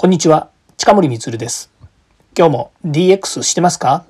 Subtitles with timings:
[0.00, 1.72] こんにちは、近森光です。
[2.38, 4.04] 今日も DX してますか？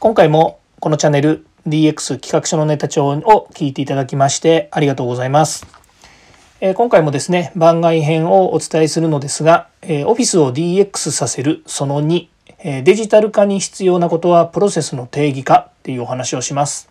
[0.00, 5.68] 今回もこのチャンネル DX 企画書のネタ帳を聞いていただきましてありがとうございます。
[6.60, 12.26] え今回もですね、番外編をお伝えするのですが、えオフィスを DX させるその2、
[12.64, 16.88] えデジタル化に必要なことはプロセスの定義化っていうお話をします。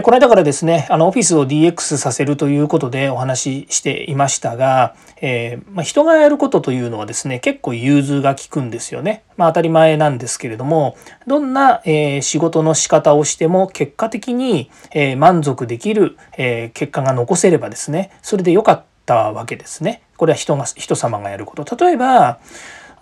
[0.00, 9.22] この間からですね、あの、オフィスを DX させるということでお話ししていましたが、えー、まあ、人がやることというのはですね、結構融通が利くんですよね。
[9.36, 20.00] まあ、当たり前なんですけれども、どんな、えー、仕事の仕方をしても結果的に、えー、満足できる、え結果が残せればですね、それで良かったわけですね。
[20.16, 21.76] これは人が、人様がやること。
[21.76, 22.38] 例えば、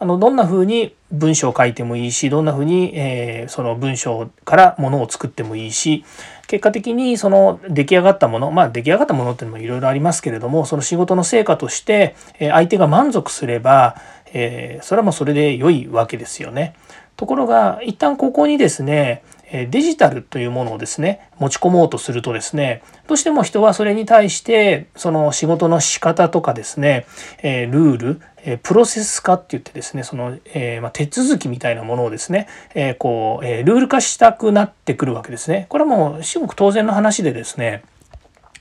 [0.03, 6.07] あのどんな風に文章を書いてもいいしどんな風に、えー、その文章からものを作ってもいいし
[6.47, 13.97] 結果的にその出来上がったものまあ出来上がったものっていうのもいろいろありますけれどもその仕事の成果として相手が満足すれば、
[14.33, 16.75] えー、それはもうそれで良いわけですよね。
[17.19, 19.23] ところが一旦ここにですね
[19.53, 27.07] デジタルというものをですね持ち込もうとするとですねどうしても人はそれに対してその仕事の仕方とかですね
[27.43, 28.21] ルール
[28.63, 35.67] プロセス化って言ってですねその、え、ま手続きみたいなものをですね、え、こう、えルール化したくなってくるわけですね。
[35.69, 37.83] これはもう至極当然の話でですね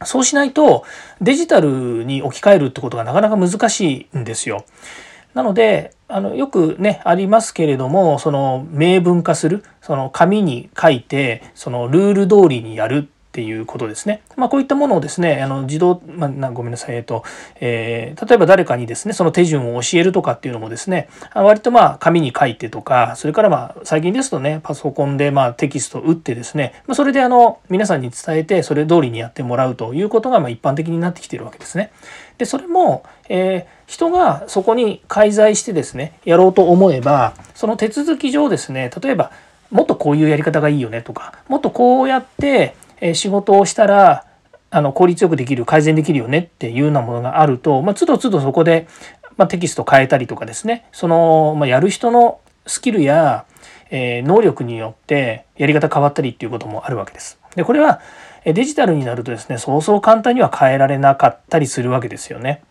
[0.03, 0.85] そうしないと
[1.21, 4.65] デジタルに置き換えるってことがなかなか難しいんですよ。
[5.33, 13.09] なのであのよくねありますけれどもその明文化するその紙に書いてそのルール通りにやる。
[13.29, 14.23] っていうことですね。
[14.37, 17.23] まあ、こういったものをですね、あの自動、まあ、ごめんなさい、えっと、
[17.59, 31.91] えー、例えば誰かにですね、その手順を教えるとかっていうのもですね、割とまあ紙に書いてとか、それからまあ最近ですとね、パソコンでまあテキストを打ってですね、まあ、それであの皆さんに伝えて、それ通りにやってもらうということがまあ一般的になってきてるわけですね。
[32.39, 39.31] で、それも、えー、人がそこに介在してですね、やろうと思えば、その手続き上ですね、例えば、
[39.71, 44.25] もっとこういうやり方がいいよねとか、もっとこうやって、え仕事をしたら
[44.71, 48.87] あの効率よくできる改善できるよねっていうようなものがあると、ま、つどつどそこで、
[49.37, 53.45] まあ、テキスト変えたりとかですねその、まあ、やる人のスキルや、
[53.89, 57.39] えー、能力によってやり方変わったりっていうこともあるわけです。
[57.55, 57.99] でこれは
[58.45, 62.61] デジタルになるとですねそうそう簡単には変えられなかったりするわけですよね。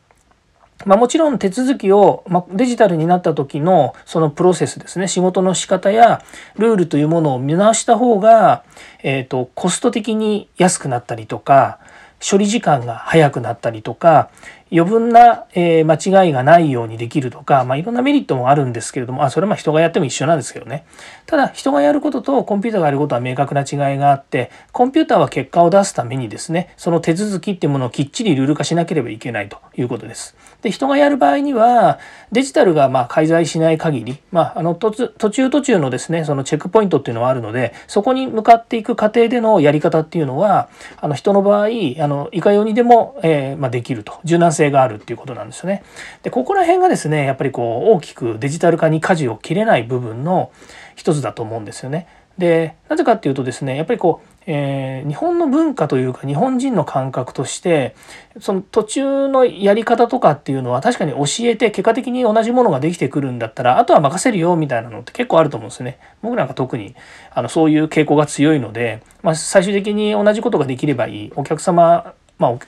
[0.84, 5.08] まあ、もちろん手続きを、まデジタルになった時のそのプロセスですね。
[5.08, 6.22] 仕事の仕方や
[6.56, 8.62] ルールというものを見直した方が、
[9.02, 11.78] えーと、コスト的に安くなったりとか
[12.20, 14.30] 処理時間が早くなったりとか
[14.70, 20.86] 余分な、えー、間違いがないようにできるとか、まあ、いろんなメリットもあるんですけれどもあそれはま人がやっても一緒なんですけどね
[21.26, 30.36] ただ人がやることとコンピューターがやることは明確な違いがあってコンピューターは結果を出すためにですねその手続きっていうものをきっちりルール化しなければいけないということです。
[30.62, 31.98] で人がやる場合には
[32.32, 40.68] デジタルがま介在しない限り、まあ、あの途中途中のですねそのチェックポイントっていうのはあるのでそこに向かっていく過程でのやり方っていうのは
[41.00, 45.82] あの人の場合あのいかようにでも、えー、まできると柔軟性があるっていうことなんですよね。
[46.22, 50.50] でここら辺がですねやっぱりこう大きくデジタル化に舵を切れない部分の
[50.96, 52.06] 一つだと思うんですよね。
[52.36, 57.94] でなぜかっていうとですねやっぱりこうえー、日本の文化というか日本人の感覚として
[58.40, 65.98] その途中のやり方とかっていうのは確かに教えて結果的に同じものができてくるんだったらあとは任せるよみたいなのって結構あると思うんですよね。
[66.22, 66.96] 僕なんか特に
[67.30, 72.58] あのそういう傾向が強いので、まあ、最終的に同じことができればいいお客様まあ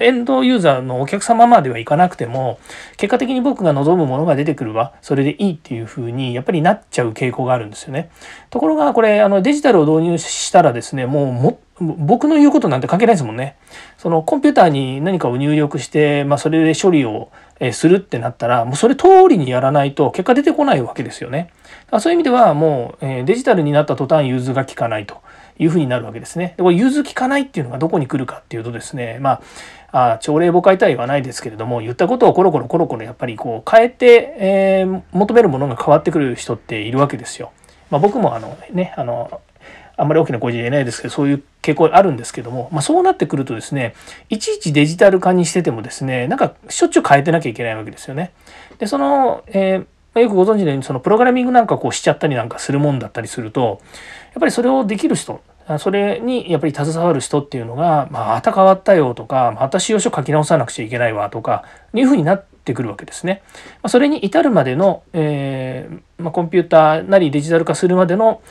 [0.00, 2.58] エンドユーザーのお客様まではいかなくても
[2.96, 8.10] 結果的に僕が望むものが出てくるわそれでいいっていうふうにやっぱりなっちゃう傾向があるんですよね。
[8.50, 13.56] ところがこれあのデジタルを導入したらですねもうも僕の言うことなんて関係ないですもんね。
[13.98, 17.30] そのコンピューターに何かを入力して、まあ、それで処理を
[17.72, 21.50] するってなったらもうそれ通りにやらないと結果出てこないわけですよね。
[21.98, 25.20] そういう意味ではもうデジタルになった途端融通が利かないと
[25.58, 26.54] いうふうになるわけですね。
[26.56, 29.40] でこれ融通利かないっていうのがどこに来るかっていうとですねま
[29.90, 37.52] ああ朝礼誤解とはないですけれども言ったことをコロコロコロコロやっぱりこう変えて、えー、求めるものが変わってくる人っているわけですよ。
[37.90, 39.40] まあ、僕もあのねあの
[39.96, 43.94] あんまり大きな声じゃ言えないですけどそういう傾向あるんですけども、まあ、そうなってくるとですね
[44.28, 48.32] いちいちデジタル化にしててもですねなんかしょっちゅう変えてなきゃいけないわけですよね。
[48.78, 53.80] でその、えー、よくご存知のようにそのプログラミングなんかこうしちゃったりなんかするもんだったりすると
[54.32, 55.40] やっぱりそれをできる人
[55.78, 61.64] それにやっぱり携わる人っていうのが、また変わったよとか、また使用書書き直さなくちゃいけないわとか、
[61.94, 63.42] いうふうになってくるわけですね。
[63.82, 68.42] まそれに至るまでの、えー、まあコンピューターなりデジタル化するまでの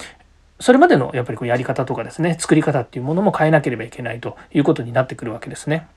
[0.63, 5.88] それまでのやっぱりこうやり方とかですね作り方っていうものも変えなければいけないということになってくるわけですね。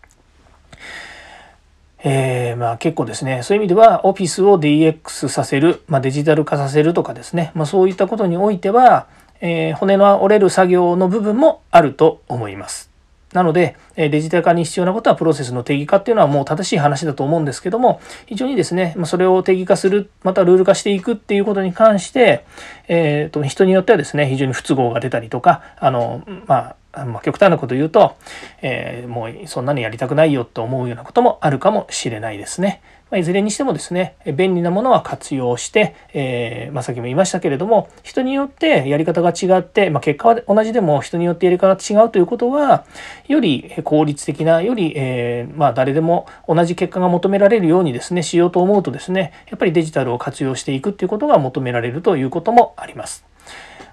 [2.02, 9.06] えー、まあ結構ですねそういう意味ではオフィスを DX させる、まあ、デジタル化させるとかですね、まあ、そういったことにおいては、
[9.40, 12.90] えー、骨の折れる作業の部分もあると思います。
[13.32, 22.44] なので、デジタル化に必要なことはプロセスの定義化っていうのはもう正しい話だと思うんですけども、非常にですね、それを定義化する、またルール化していくっていうことに関して、
[22.88, 28.16] えー、と人によってはですね、非常に不都合が出たりとか、あの、まあ、まあ、極端なこと言うと、
[28.62, 32.80] えー、もうそんなのやりたくないよと思うようなこともあるかもしれないですね。
[33.10, 42.84] ま、いずれにしてもですね便利なものは活用して、えー、まあ、さっきも言いましたけれども人によってやり方が違って、まあ、結果は同じでも人によってやり方が違うということは
[43.28, 53.24] より効率的なより、えー、まあ、誰でも同じ結果が求められるようにですねしようと思うとですねやっぱりデジタルを活用していくっていうことが求められるということもあります。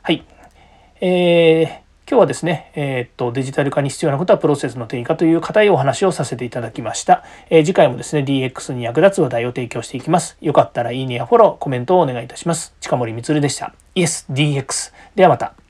[0.01, 0.25] はい、
[1.01, 1.82] えー
[2.13, 7.23] 今日はですね、えー、っとデジタル化に必要なことはプロセスの定義化という固いお話をさせていただきました。
[7.49, 10.37] えー、次回もですね、DX に役立つ話題を提供していきます。
[10.39, 12.75] よかったらいいねやフォロー、コメントをお願いいたします。
[12.81, 13.73] 近森光でした。
[13.95, 14.93] Yes, DX。
[15.15, 15.62] ではまた。